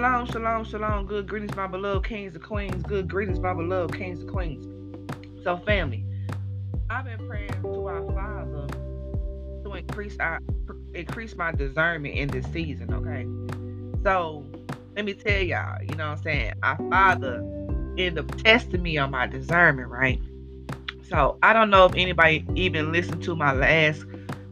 [0.00, 1.04] Shalom, shalom, shalom.
[1.04, 2.82] Good greetings, my beloved kings and queens.
[2.84, 4.64] Good greetings, my beloved kings and queens.
[5.44, 6.06] So, family,
[6.88, 8.66] I've been praying to our Father
[9.62, 10.40] to increase our
[10.94, 12.94] increase my discernment in this season.
[12.94, 13.26] Okay,
[14.02, 14.46] so
[14.96, 15.82] let me tell y'all.
[15.82, 16.54] You know what I'm saying?
[16.62, 17.44] Our Father
[17.98, 20.18] ended up testing me on my discernment, right?
[21.10, 24.06] So I don't know if anybody even listened to my last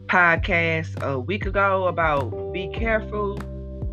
[0.08, 3.38] podcast a week ago about be careful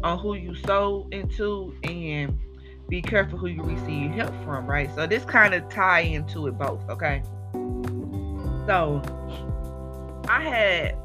[0.06, 2.38] on who you sow into and
[2.88, 4.90] be careful who you receive help from, right?
[4.94, 7.24] So this kind of tie into it both, okay?
[8.68, 9.02] So
[10.30, 10.96] I had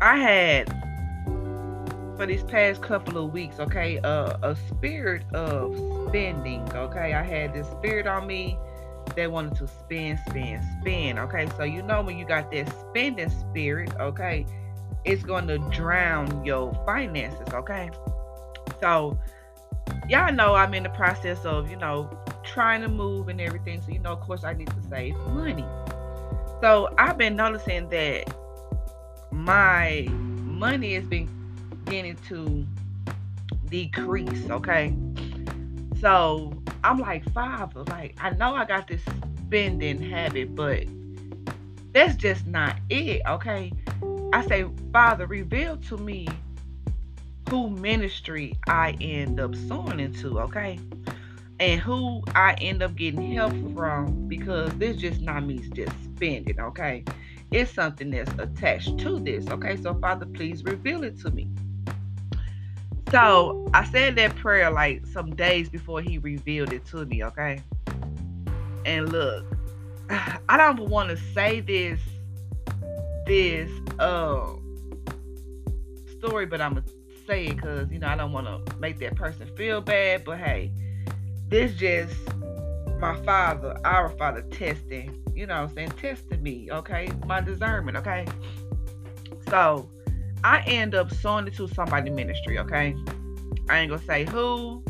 [0.00, 0.68] I had
[2.16, 5.76] for these past couple of weeks, okay, uh, a spirit of
[6.08, 7.12] spending, okay?
[7.12, 8.58] I had this spirit on me
[9.14, 11.46] that wanted to spend, spend, spend, okay?
[11.58, 14.46] So you know when you got that spending spirit, okay,
[15.08, 17.90] it's going to drown your finances, okay?
[18.78, 19.18] So,
[20.06, 22.10] y'all know I'm in the process of, you know,
[22.44, 23.80] trying to move and everything.
[23.80, 25.64] So, you know, of course, I need to save money.
[26.60, 28.34] So, I've been noticing that
[29.32, 31.28] my money has been
[31.84, 32.66] beginning to
[33.70, 34.94] decrease, okay?
[36.02, 36.52] So,
[36.84, 39.00] I'm like, Father, like, I know I got this
[39.46, 40.84] spending habit, but
[41.94, 43.72] that's just not it, okay?
[44.32, 46.28] I say, Father, reveal to me
[47.48, 50.78] who ministry I end up sowing into, okay?
[51.60, 56.60] And who I end up getting help from because this just not me just spending,
[56.60, 57.04] okay?
[57.50, 59.76] It's something that's attached to this, okay?
[59.76, 61.48] So, Father, please reveal it to me.
[63.10, 67.62] So, I said that prayer like some days before He revealed it to me, okay?
[68.84, 69.46] And look,
[70.10, 71.98] I don't want to say this
[73.28, 74.54] this uh
[76.18, 76.86] story, but I'm gonna
[77.26, 80.24] say it because you know I don't want to make that person feel bad.
[80.24, 80.72] But hey,
[81.48, 82.16] this just
[83.00, 85.22] my father, our father, testing.
[85.34, 86.68] You know, I'm saying testing me.
[86.72, 87.96] Okay, my discernment.
[87.98, 88.26] Okay,
[89.48, 89.88] so
[90.42, 92.58] I end up sowing it to somebody ministry.
[92.58, 92.96] Okay,
[93.68, 94.82] I ain't gonna say who,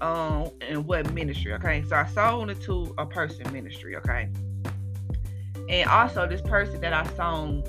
[0.00, 1.52] um, and what ministry.
[1.54, 3.96] Okay, so I sold it to a person ministry.
[3.96, 4.28] Okay.
[5.68, 7.64] And also, this person that I sown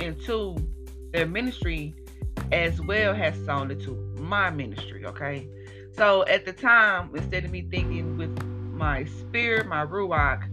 [0.00, 0.56] into
[1.12, 1.94] their ministry
[2.52, 5.06] as well has sown into my ministry.
[5.06, 5.48] Okay.
[5.92, 10.48] So at the time, instead of me thinking with my spirit, my ruach,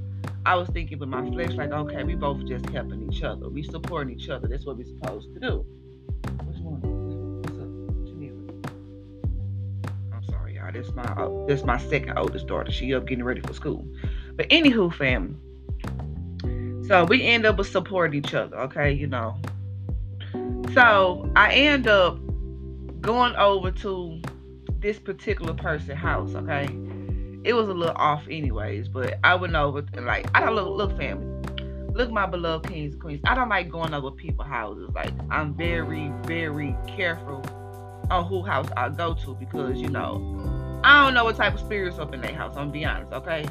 [0.46, 3.50] I was thinking with my flesh, like, okay, we both just helping each other.
[3.50, 4.48] We supporting each other.
[4.48, 5.66] That's what we're supposed to do.
[6.46, 6.82] Which one?
[7.42, 7.70] What's up?
[10.14, 10.72] I'm sorry, y'all.
[10.72, 12.72] This my uh, this my second oldest daughter.
[12.72, 13.88] She up getting ready for school.
[14.36, 15.36] But anywho, family.
[16.88, 18.58] So we end up with supporting each other.
[18.58, 19.36] Okay, you know,
[20.74, 22.20] so I end up
[23.02, 24.22] going over to
[24.80, 26.66] this particular person's house, okay?
[27.44, 30.78] It was a little off anyways, but I went over and like I don't look
[30.78, 31.32] look family.
[31.94, 33.22] Look my beloved kings and queens.
[33.26, 34.90] I don't like going over people's houses.
[34.94, 37.42] Like I'm very, very careful
[38.12, 41.62] on who house I go to because you know I don't know what type of
[41.62, 42.52] spirits up in their house.
[42.58, 43.46] I'm gonna be honest, okay?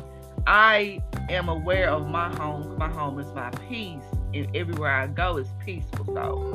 [0.47, 2.77] I am aware of my home.
[2.79, 6.05] My home is my peace, and everywhere I go is peaceful.
[6.07, 6.55] So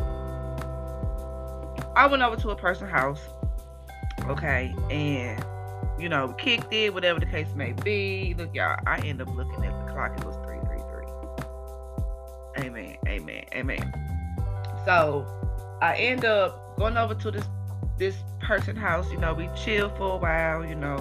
[1.95, 3.21] I went over to a person's house,
[4.25, 5.43] okay, and
[5.99, 8.35] you know, kicked it, whatever the case may be.
[8.37, 10.17] Look, y'all, I end up looking at the clock.
[10.17, 12.65] It was 333.
[12.65, 12.95] Amen.
[13.07, 13.43] Amen.
[13.53, 13.93] Amen.
[14.85, 15.25] So
[15.81, 17.45] I end up going over to this
[17.97, 20.99] this person house, you know, we chill for a while, you know,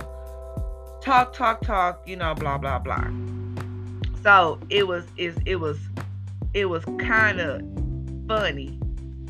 [1.00, 3.09] talk, talk, talk, you know, blah, blah, blah.
[4.22, 5.78] So it was is it was
[6.54, 7.62] it was kind of
[8.26, 8.78] funny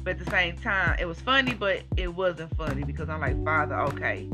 [0.08, 3.44] but at the same time, it was funny, but it wasn't funny because I'm like,
[3.44, 4.26] Father, okay,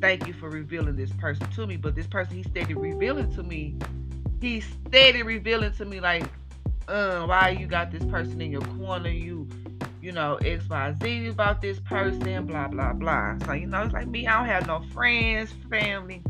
[0.00, 1.76] thank you for revealing this person to me.
[1.76, 3.76] But this person, he started revealing to me.
[4.40, 6.24] He started revealing to me like,
[6.88, 9.10] uh, why you got this person in your corner?
[9.10, 9.48] You,
[10.00, 13.38] you know, X, Y, Z about this person, blah, blah, blah.
[13.46, 14.26] So you know, it's like me.
[14.26, 16.24] I don't have no friends, family.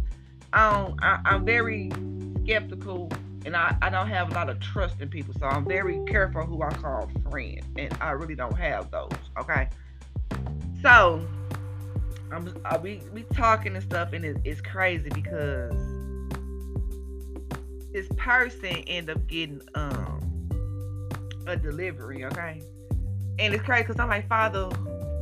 [0.53, 0.99] Don't.
[1.03, 1.91] I, I'm very
[2.45, 3.11] skeptical
[3.45, 6.43] and I, I don't have a lot of trust in people, so I'm very careful
[6.45, 9.11] who I call friend, and I really don't have those.
[9.41, 9.69] Okay,
[10.81, 11.27] so
[12.31, 15.75] I'm I, we we talking and stuff, and it, it's crazy because
[17.93, 20.49] this person end up getting um
[21.47, 22.25] a delivery.
[22.27, 22.63] Okay,
[23.39, 24.67] and it's crazy because I'm like, Father,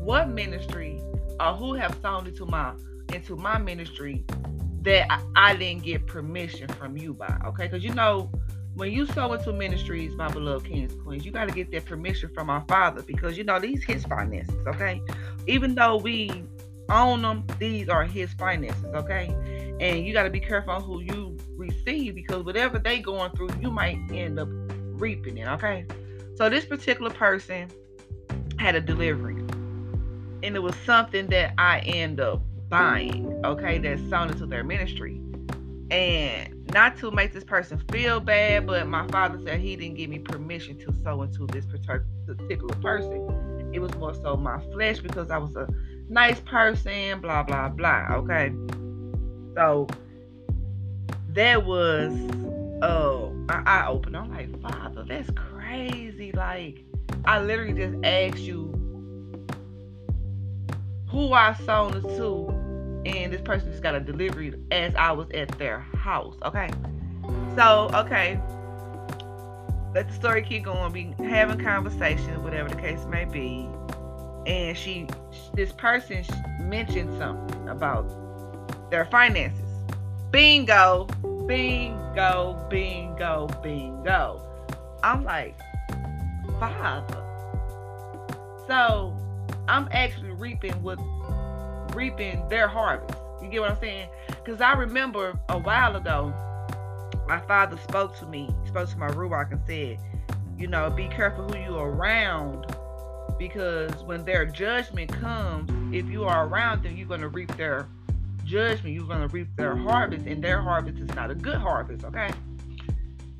[0.02, 1.02] what ministry
[1.40, 2.74] or who have sown into my
[3.14, 4.24] into my ministry
[4.82, 7.38] that I, didn't get permission from you by.
[7.46, 8.30] Okay, because you know
[8.74, 12.30] when you sow into ministries, my beloved kings queens, you got to get that permission
[12.34, 14.56] from our Father because you know these His finances.
[14.66, 15.00] Okay,
[15.46, 16.44] even though we
[16.90, 17.44] own them.
[17.58, 19.34] These are his finances, okay?
[19.80, 23.50] And you got to be careful on who you receive because whatever they going through,
[23.60, 25.86] you might end up reaping it, okay?
[26.34, 27.70] So this particular person
[28.58, 29.36] had a delivery.
[30.42, 35.20] And it was something that I end up buying, okay, that's sown into their ministry.
[35.90, 40.08] And not to make this person feel bad, but my father said he didn't give
[40.08, 43.70] me permission to sow into this particular person.
[43.72, 45.68] It was more so my flesh because I was a
[46.08, 48.52] nice person, blah, blah, blah, okay?
[49.56, 49.88] So
[51.30, 52.12] that was,
[52.82, 54.16] oh, I, I opened.
[54.16, 56.30] I'm like, Father, that's crazy.
[56.32, 56.84] Like,
[57.24, 58.70] I literally just asked you
[61.08, 62.59] who I sold it to,
[63.06, 66.36] and this person just got a delivery as I was at their house.
[66.44, 66.70] Okay.
[67.56, 68.40] So, okay.
[69.94, 70.92] Let the story keep going.
[70.92, 73.68] Be having conversations, whatever the case may be.
[74.46, 75.06] And she,
[75.54, 76.24] this person
[76.60, 79.60] mentioned something about their finances.
[80.30, 81.06] Bingo,
[81.46, 84.42] bingo, bingo, bingo.
[85.02, 85.58] I'm like,
[86.58, 87.24] father.
[88.66, 89.16] So
[89.66, 90.98] I'm actually reaping what
[91.94, 93.18] reaping their harvest.
[93.42, 94.08] You get what I'm saying?
[94.28, 96.34] Because I remember a while ago,
[97.26, 99.98] my father spoke to me, spoke to my ruach and said,
[100.58, 102.66] you know, be careful who you are around
[103.38, 107.88] because when their judgment comes, if you are around them, you're going to reap their
[108.44, 108.94] judgment.
[108.94, 112.30] You're going to reap their harvest, and their harvest is not a good harvest, okay?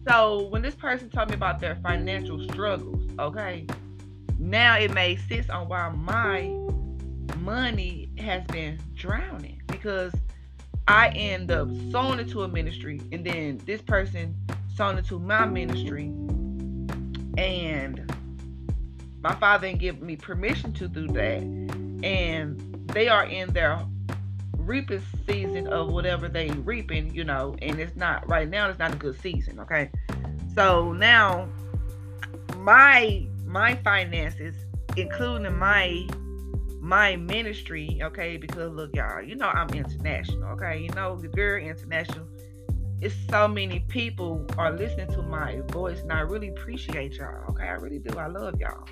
[0.08, 3.67] So when this person told me about their financial struggles, okay,
[4.38, 6.49] now it made sense on why my
[7.38, 10.12] money has been drowning because
[10.88, 14.34] I end up sowing into a ministry and then this person
[14.75, 16.06] sowing into my ministry.
[17.38, 18.12] And
[19.22, 21.43] my father didn't give me permission to do that.
[22.02, 23.81] And they are in their
[24.56, 28.93] reaping season of whatever they reaping you know and it's not right now it's not
[28.93, 29.90] a good season okay?
[30.55, 31.49] So now
[32.58, 34.55] my my finances
[34.96, 36.06] including my
[36.81, 38.37] my ministry, okay?
[38.38, 40.81] Because look, y'all, you know I'm international, okay?
[40.81, 42.27] You know, the girl international.
[43.00, 47.65] It's so many people are listening to my voice, and I really appreciate y'all, okay?
[47.65, 48.19] I really do.
[48.19, 48.87] I love y'all.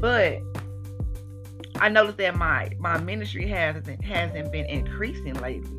[0.00, 0.40] But
[1.80, 5.78] I noticed that my my ministry hasn't hasn't been increasing lately.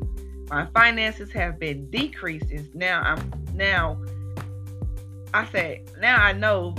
[0.50, 2.68] My finances have been decreasing.
[2.74, 4.00] Now I'm now
[5.34, 6.74] I said now I know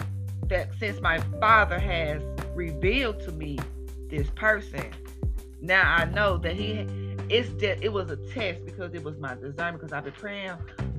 [0.47, 2.21] that since my father has
[2.55, 3.59] revealed to me
[4.09, 4.91] this person.
[5.61, 6.87] Now I know that he
[7.29, 10.53] it's that it was a test because it was my discernment because I've been praying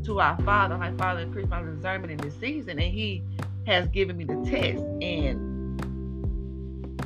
[0.04, 3.22] to our Father, my Father increase my discernment in this season, and He
[3.66, 5.82] has given me the test, and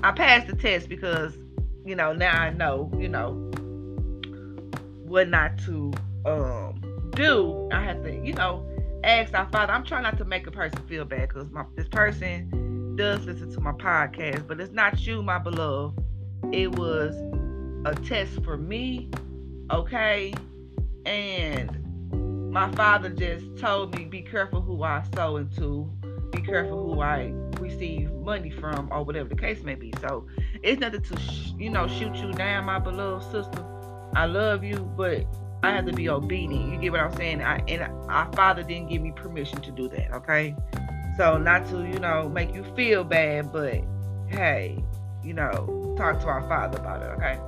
[0.03, 1.37] I passed the test because
[1.85, 3.33] you know now I know you know
[5.05, 5.93] what not to
[6.27, 7.69] um do.
[7.73, 8.67] I have to you know
[9.03, 9.73] ask our Father.
[9.73, 12.64] I'm trying not to make a person feel bad because my this person
[12.97, 15.99] does listen to my podcast, but it's not you, my beloved.
[16.53, 17.15] It was
[17.85, 19.11] a test for me,
[19.71, 20.35] okay?
[21.07, 25.91] And my father just told me, be careful who I sow into,
[26.31, 29.93] be careful who I receive money from, or whatever the case may be.
[30.01, 30.27] So
[30.63, 33.65] it's nothing to, sh- you know, shoot you down, my beloved sister.
[34.15, 35.27] I love you, but
[35.63, 36.73] I have to be obedient.
[36.73, 37.43] You get what I'm saying?
[37.43, 40.55] I, and our father didn't give me permission to do that, okay?
[41.17, 43.81] So not to, you know, make you feel bad, but
[44.29, 44.83] hey,
[45.23, 47.39] you know, talk to our father about it, okay?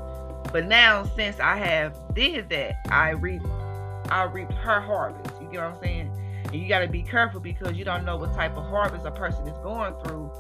[0.53, 3.43] But now since I have did that, I reap
[4.09, 5.35] I reaped her harvest.
[5.41, 6.13] You get what I'm saying?
[6.45, 9.49] And you gotta be careful because you don't know what type of harvest a person
[9.49, 10.31] is going through.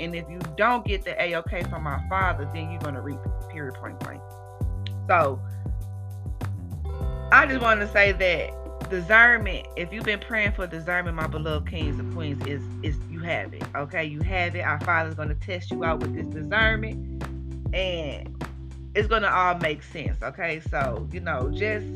[0.00, 3.20] And if you don't get the A-OK from our father, then you're gonna reap
[3.50, 4.20] period point blank.
[5.06, 5.40] So
[7.30, 8.61] I just want to say that
[8.92, 13.20] discernment, if you've been praying for discernment, my beloved kings and queens, is is you
[13.20, 13.64] have it.
[13.74, 14.60] Okay, you have it.
[14.60, 17.24] Our Father's gonna test you out with this discernment,
[17.74, 18.44] and
[18.94, 20.22] it's gonna all make sense.
[20.22, 21.86] Okay, so you know, just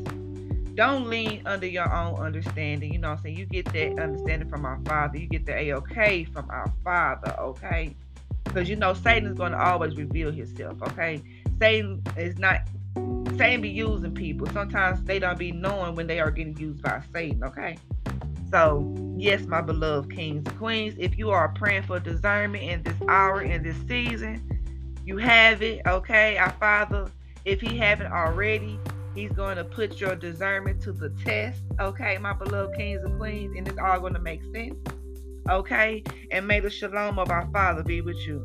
[0.73, 2.91] don't lean under your own understanding.
[2.91, 3.37] You know I'm saying?
[3.37, 5.19] You get that understanding from our Father.
[5.19, 7.35] You get the A-OK from our Father.
[7.39, 7.95] Okay,
[8.43, 10.81] because you know Satan is gonna always reveal himself.
[10.81, 11.21] Okay,
[11.59, 12.61] Satan is not
[13.37, 14.47] Satan be using people.
[14.47, 17.77] Sometimes they don't be knowing when they are getting used by Satan, okay?
[18.49, 22.95] So, yes, my beloved kings and queens, if you are praying for discernment in this
[23.07, 24.41] hour, in this season,
[25.05, 26.37] you have it, okay?
[26.37, 27.11] Our Father,
[27.45, 28.79] if He haven't already,
[29.13, 33.55] He's going to put your discernment to the test, okay, my beloved kings and queens,
[33.57, 34.75] and it's all going to make sense,
[35.49, 36.03] okay?
[36.31, 38.43] And may the shalom of our Father be with you.